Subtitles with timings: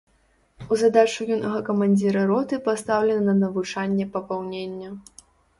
[0.71, 4.89] У задачу юнага камандзіра роты пастаўлена навучанне папаўнення.